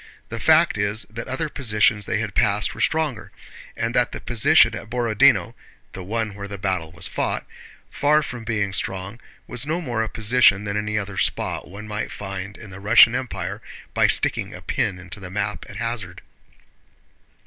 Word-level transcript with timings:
The 0.29 0.39
fact 0.39 0.79
is 0.79 1.05
that 1.11 1.27
other 1.27 1.47
positions 1.47 2.07
they 2.07 2.17
had 2.17 2.33
passed 2.33 2.73
were 2.73 2.81
stronger, 2.81 3.31
and 3.77 3.93
that 3.93 4.13
the 4.13 4.19
position 4.19 4.73
at 4.73 4.89
Borodinó 4.89 5.53
(the 5.93 6.03
one 6.03 6.33
where 6.33 6.47
the 6.47 6.57
battle 6.57 6.91
was 6.91 7.05
fought), 7.05 7.45
far 7.91 8.23
from 8.23 8.43
being 8.43 8.73
strong, 8.73 9.19
was 9.45 9.63
no 9.67 9.79
more 9.79 10.01
a 10.01 10.09
position 10.09 10.63
than 10.63 10.75
any 10.75 10.97
other 10.97 11.19
spot 11.19 11.67
one 11.69 11.87
might 11.87 12.11
find 12.11 12.57
in 12.57 12.71
the 12.71 12.79
Russian 12.79 13.13
Empire 13.13 13.61
by 13.93 14.07
sticking 14.07 14.55
a 14.55 14.61
pin 14.63 14.97
into 14.97 15.19
the 15.19 15.29
map 15.29 15.67
at 15.69 15.75
hazard. 15.75 16.21